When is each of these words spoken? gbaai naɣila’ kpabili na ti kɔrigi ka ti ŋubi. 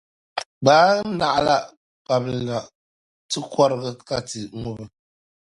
gbaai 0.61 0.99
naɣila’ 1.19 1.55
kpabili 2.05 2.39
na 2.49 2.57
ti 3.29 3.39
kɔrigi 3.53 3.91
ka 4.07 4.17
ti 4.29 4.39
ŋubi. 4.61 4.85